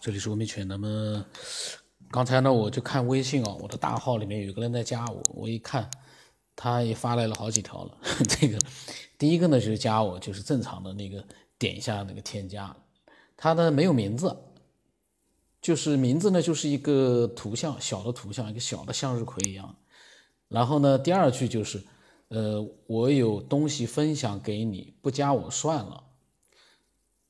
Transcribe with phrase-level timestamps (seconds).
[0.00, 0.66] 这里是温明犬。
[0.68, 1.24] 那么
[2.10, 5.90] 刚才呢，我就看微信哦，我的大号里面有个人在加我，我一看，
[6.54, 7.98] 他也发来了好几条了。
[8.28, 8.58] 这个
[9.18, 11.24] 第一个呢就是加我，就是正常的那个
[11.58, 12.74] 点一下那个添加，
[13.36, 14.36] 他呢没有名字，
[15.60, 19.74] 就是名字呢就是一个图像，小的图像，一个小的向日葵一样。
[20.48, 21.82] 然后呢，第二句就是，
[22.28, 26.04] 呃，我有东西分享给你，不加我算了。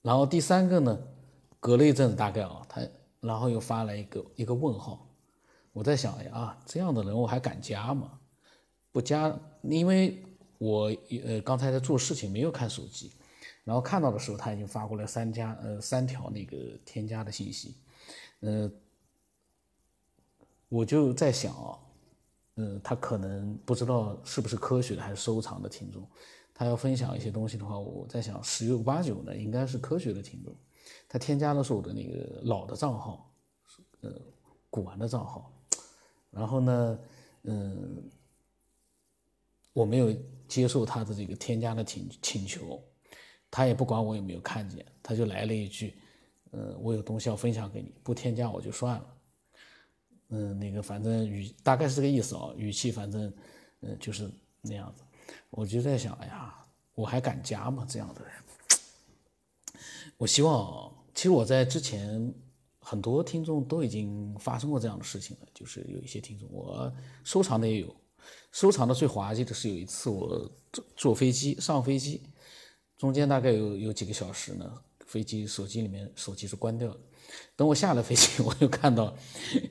[0.00, 0.98] 然后第三个呢？
[1.62, 2.82] 隔了一阵子，大概啊，他
[3.20, 5.08] 然后又发了一个一个问号，
[5.72, 8.18] 我在想呀，啊，这样的人我还敢加吗？
[8.90, 9.32] 不加，
[9.62, 10.20] 因为
[10.58, 10.92] 我
[11.24, 13.12] 呃刚才在做事情，没有看手机，
[13.62, 17.76] 然后看到的时候他已经发过来三加呃三条那个添加的信息，
[18.40, 18.68] 呃，
[20.68, 21.78] 我就在想啊，
[22.56, 26.04] 嗯，他可能不知道是不是科学的还是收藏的听众，
[26.52, 30.52] 他要分享一些东西的话，我在想十有八九呢应该是科学的听众。
[31.08, 33.30] 他添加的是我的那个老的账号，
[34.00, 34.10] 呃，
[34.70, 35.52] 古玩的账号，
[36.30, 36.98] 然后呢，
[37.42, 38.10] 嗯，
[39.72, 40.14] 我没有
[40.48, 42.82] 接受他的这个添加的请请求，
[43.50, 45.94] 他也不管我有没有看见，他就来了一句，
[46.50, 49.16] 呃，我有东西要分享给你，不添加我就算了，
[50.28, 53.32] 嗯，那个反正语大概是这个意思啊，语气反正，
[53.80, 54.30] 嗯，就是
[54.62, 55.02] 那样子，
[55.50, 57.86] 我就在想，哎呀，我还敢加吗？
[57.88, 58.32] 这样的人，
[60.22, 60.88] 我希望。
[61.12, 62.32] 其实我在之前
[62.78, 66.90] 很多听众都已经发生过这样的事情了，就是有一些听众我
[67.24, 67.96] 收藏的也有，
[68.52, 72.22] 收藏的最滑稽的是有一次我坐坐飞机上飞机，
[72.96, 74.72] 中间大概有有几个小时呢，
[75.06, 77.00] 飞机手机里面手机是关掉的，
[77.56, 79.12] 等我下了飞机， 我又看到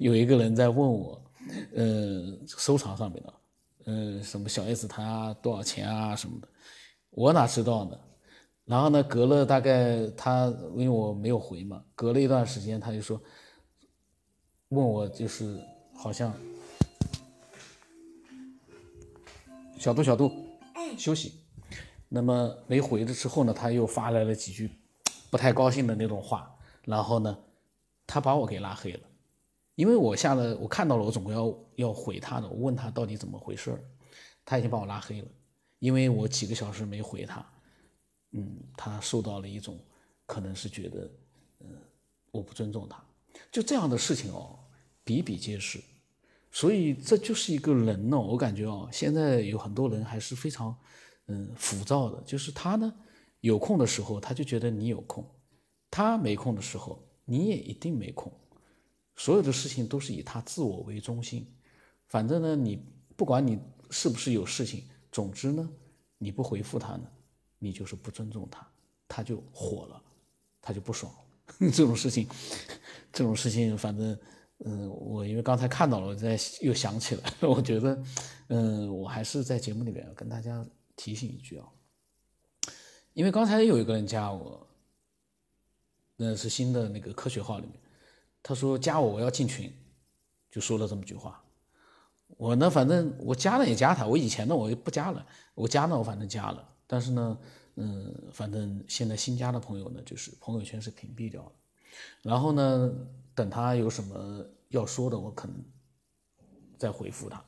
[0.00, 1.22] 有一个人在问我，
[1.74, 3.34] 嗯，收藏上面的，
[3.84, 6.48] 嗯，什么小 S 他多少钱啊什么的，
[7.10, 7.96] 我哪知道呢？
[8.70, 9.02] 然后呢？
[9.02, 13.20] 隔了大概他，因为我没有回嘛，隔了一段时间，他就说
[14.68, 15.60] 问我，就是
[15.92, 16.32] 好像
[19.76, 20.30] 小度小度
[20.96, 21.40] 休息。
[22.08, 24.70] 那么没回的之后呢，他又发来了几句
[25.32, 26.56] 不太高兴的那种话。
[26.84, 27.36] 然后呢，
[28.06, 29.00] 他把我给拉黑了，
[29.74, 32.48] 因为我下了，我看到了，我总归要要回他的。
[32.48, 33.76] 我问他到底怎么回事
[34.44, 35.26] 他已经把我拉黑了，
[35.80, 37.44] 因为我几个小时没回他。
[38.32, 39.78] 嗯，他受到了一种，
[40.26, 41.10] 可能是觉得，
[41.60, 41.66] 嗯，
[42.30, 43.04] 我不尊重他，
[43.50, 44.58] 就这样的事情哦，
[45.02, 45.80] 比比皆是，
[46.50, 50.76] 所以这就是一个人呢，我感觉哦，现在有很多人还是非常，
[51.26, 52.92] 嗯，浮躁的，就是他呢，
[53.40, 55.28] 有空的时候他就觉得你有空，
[55.90, 58.32] 他没空的时候你也一定没空，
[59.16, 61.46] 所有的事情都是以他自我为中心，
[62.06, 62.84] 反正呢，你
[63.16, 63.58] 不管你
[63.90, 65.68] 是不是有事情，总之呢，
[66.18, 67.10] 你不回复他呢。
[67.60, 68.66] 你就是不尊重他，
[69.06, 70.02] 他就火了，
[70.60, 71.14] 他就不爽。
[71.72, 72.26] 这种事情，
[73.12, 74.18] 这种事情，反正，
[74.64, 78.02] 嗯，我因为刚才看到了，我在又想起来，我觉得，
[78.48, 80.64] 嗯，我还是在节目里面跟大家
[80.96, 81.68] 提醒一句啊，
[83.12, 84.66] 因为刚才有一个人加我，
[86.16, 87.74] 那是新的那个科学号里面，
[88.42, 89.70] 他说加我我要进群，
[90.50, 91.42] 就说了这么句话。
[92.36, 96.68] 我呢，反正我加了也加他，我以前呢我就不加了，我加呢我反正加了。
[96.92, 97.38] 但是呢，
[97.76, 101.52] 嗯，反正现在新加的朋友呢，就是朋友圈是屏蔽掉了。
[102.20, 102.92] 然后呢，
[103.32, 105.64] 等他有什么要说的，我可能
[106.76, 107.40] 再回复他。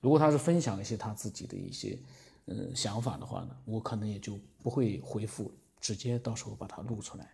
[0.00, 1.98] 如果他是分享一些他自己的一些
[2.46, 7.30] 嗯想法的话呢，我可能也就不会回复，直接到时候把它录出来。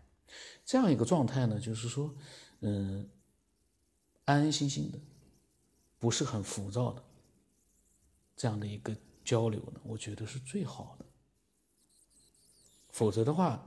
[0.65, 2.13] 这样一个状态呢，就是说，
[2.63, 3.09] 嗯，
[4.25, 4.99] 安安心心的，
[6.01, 7.05] 不是很浮躁的
[8.35, 8.93] 这样的一个
[9.25, 11.04] 交流呢，我觉得是最好的。
[12.95, 13.61] 否则的话，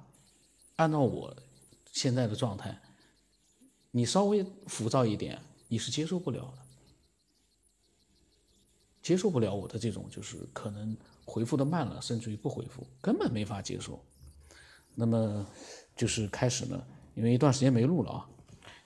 [0.77, 1.35] 按照我
[1.91, 2.81] 现在的状态，
[3.91, 6.57] 你稍微浮躁一点，你是接受不了的，
[9.01, 10.95] 接受不了我的这种就是可能
[11.25, 14.01] 回复的慢了，甚至于不回复，根本没法接受。
[14.95, 15.45] 那么
[15.93, 16.81] 就是开始呢，
[17.13, 18.29] 因为一段时间没录了啊，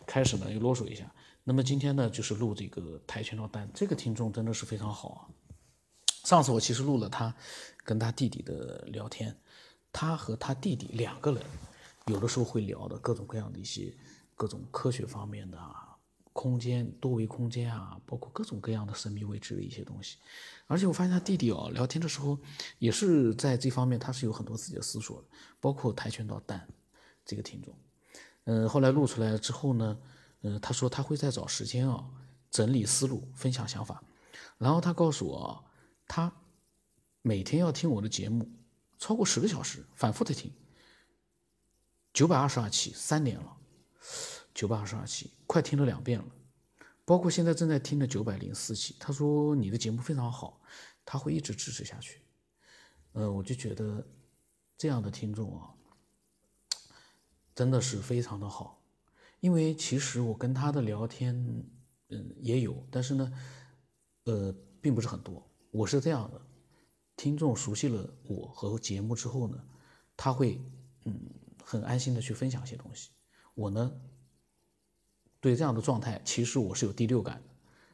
[0.07, 1.13] 开始呢又啰嗦一下。
[1.43, 5.21] 那么今天呢就是录这个跆拳道单，这个听众真的是非常好啊。
[6.23, 7.35] 上次我其实录了他
[7.83, 9.37] 跟他弟弟的聊天。
[9.91, 11.43] 他和他弟弟两个人，
[12.07, 13.93] 有的时候会聊的各种各样的一些
[14.35, 15.95] 各种科学方面的啊，
[16.33, 20.17] 空间多维空间啊，包括各种各样的神秘未知的一些东西。
[20.67, 22.39] 而且我发现他弟弟哦，聊天的时候
[22.79, 25.27] 也是在这方面，他是有很多自己的思索的，
[25.59, 26.65] 包括跆拳道蛋
[27.25, 27.75] 这个听众。
[28.45, 29.99] 嗯，后来录出来了之后呢，
[30.41, 32.05] 嗯，他说他会再找时间啊，
[32.49, 34.01] 整理思路，分享想法。
[34.57, 35.65] 然后他告诉我，
[36.07, 36.31] 他
[37.21, 38.49] 每天要听我的节目。
[39.01, 40.53] 超过十个小时，反复的听，
[42.13, 43.57] 九百二十二期，三年了，
[44.53, 46.25] 九百二十二期，快听了两遍了，
[47.03, 48.95] 包括现在正在听的九百零四期。
[48.99, 50.61] 他说你的节目非常好，
[51.03, 52.21] 他会一直支持下去。
[53.13, 54.07] 呃，我就觉得
[54.77, 55.73] 这样的听众啊，
[57.55, 58.83] 真的是非常的好，
[59.39, 61.35] 因为其实我跟他的聊天，
[62.09, 63.33] 嗯，也有，但是呢，
[64.25, 65.43] 呃，并不是很多。
[65.71, 66.39] 我是这样的，
[67.21, 69.63] 听众熟悉了我和节目之后呢，
[70.17, 70.59] 他会
[71.05, 71.29] 嗯
[71.63, 73.11] 很安心的去分享一些东西。
[73.53, 73.93] 我呢，
[75.39, 77.49] 对这样的状态，其实我是有第六感的。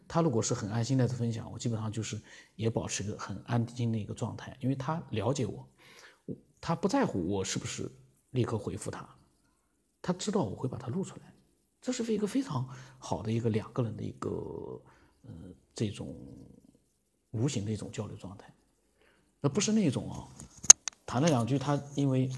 [0.08, 2.22] 他如果是很安心的在分享，我基本上就是
[2.56, 5.68] 也保持一个很安静的一个状态，因为他了解我，
[6.62, 7.92] 他不在乎我是不是
[8.30, 9.14] 立刻回复他，
[10.02, 11.34] 他知道我会把它录出来，
[11.82, 12.66] 这是一个非常
[12.98, 14.30] 好的一个两个人的一个
[15.24, 15.34] 呃
[15.76, 16.16] 这种
[17.32, 18.56] 无形的一种交流状态，
[19.42, 20.28] 那不是那种啊，
[21.06, 22.30] 谈了两句，他因为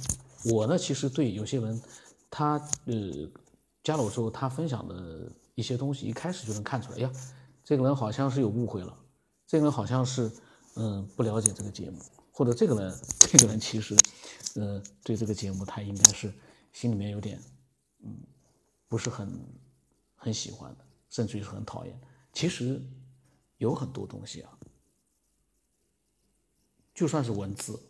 [0.45, 1.81] 我呢，其实对有些人，
[2.29, 2.93] 他呃
[3.83, 7.11] 加了我之后，他分享的一些东西，一开始就能看出来呀。
[7.63, 8.97] 这个人好像是有误会了，
[9.47, 10.31] 这个人好像是，
[10.75, 11.99] 嗯，不了解这个节目，
[12.31, 13.95] 或者这个人，这个人其实，
[14.55, 16.33] 呃，对这个节目他应该是
[16.73, 17.39] 心里面有点，
[18.03, 18.17] 嗯，
[18.87, 19.31] 不是很
[20.15, 22.01] 很喜欢的，甚至于是很讨厌。
[22.33, 22.81] 其实
[23.57, 24.57] 有很多东西啊，
[26.99, 27.81] 就算是文字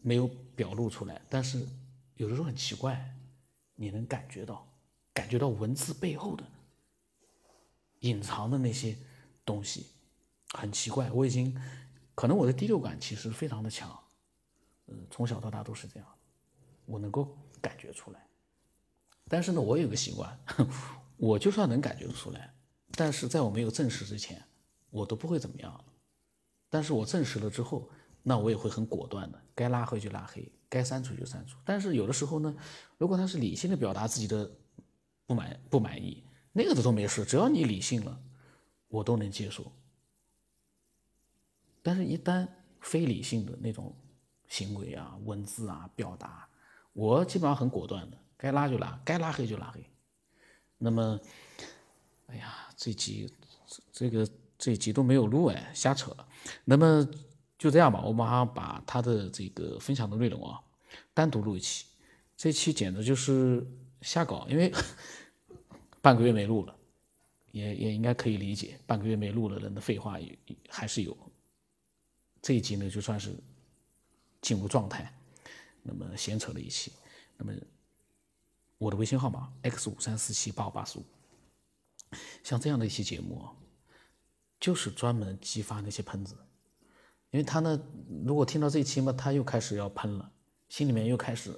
[0.00, 0.26] 没有
[0.56, 1.62] 表露出来，但是
[2.16, 3.14] 有的时候很奇怪，
[3.74, 4.66] 你能感觉到，
[5.12, 6.42] 感觉到文字背后的。
[8.00, 8.96] 隐藏的那些
[9.44, 9.88] 东西
[10.54, 11.54] 很奇怪，我已经
[12.14, 14.02] 可能我的第六感其实非常的强，
[14.86, 16.08] 嗯，从小到大都是这样，
[16.86, 18.26] 我能够感觉出来。
[19.28, 20.40] 但是呢，我有个习惯，
[21.18, 22.54] 我就算能感觉出来，
[22.92, 24.42] 但是在我没有证实之前，
[24.88, 25.84] 我都不会怎么样。
[26.68, 27.88] 但是我证实了之后，
[28.22, 31.58] 那我也会很果断的，该拉黑就拉黑，该删除就删除。
[31.64, 32.54] 但是有的时候呢，
[32.96, 34.50] 如果他是理性的表达自己的
[35.26, 36.24] 不满不满意。
[36.50, 38.20] 那个的都没事，只要你理性了，
[38.88, 39.70] 我都能接受。
[41.82, 42.48] 但是，一旦
[42.80, 43.94] 非理性的那种
[44.48, 46.48] 行为啊、文字啊、表达，
[46.94, 49.84] 我基本上很果断的，该拉就拉，该拉黑就拉黑。
[50.78, 51.20] 那么，
[52.26, 53.32] 哎呀，这集
[53.92, 56.14] 这个这一集都没有录哎，瞎扯。
[56.64, 57.08] 那么
[57.56, 60.60] 就这样吧，我马上把他的这个分享的内容啊，
[61.14, 61.86] 单独录一期。
[62.36, 63.66] 这期简直就是
[64.02, 64.70] 瞎搞，因为。
[66.00, 66.74] 半个月没录了，
[67.50, 68.78] 也也应该可以理解。
[68.86, 70.38] 半个月没录了，人的废话也
[70.68, 71.14] 还是有。
[72.40, 73.34] 这一集呢，就算是
[74.40, 75.12] 进入状态，
[75.82, 76.92] 那么闲扯了一期。
[77.36, 77.52] 那么
[78.78, 81.04] 我的微信号码 x 五三四七八五八四五，
[82.44, 83.52] 像这样的一期节目啊，
[84.68, 86.34] 就是专门激发那些喷子，
[87.30, 87.80] 因为他呢，
[88.26, 90.30] 如果听到这期嘛，他又开始要喷了，
[90.68, 91.50] 心里面又开始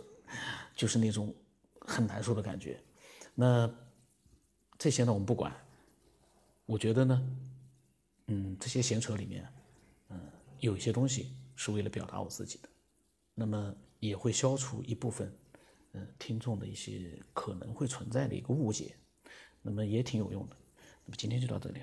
[0.77, 1.35] 就是那种
[1.81, 2.81] 很难受的感觉，
[3.35, 3.69] 那。
[4.79, 5.53] 这些呢，我们不管。
[6.65, 7.37] 我觉得呢，
[8.29, 9.47] 嗯，这些闲扯里面，
[10.09, 10.19] 嗯，
[10.61, 12.69] 有一些东西是为了表达我自己的，
[13.35, 15.37] 那么也会消除一部分，
[15.93, 18.97] 嗯，听众的一些可能会存在的一个误解，
[19.61, 20.57] 那么也挺有用的。
[21.05, 21.79] 那么今天就到这里了。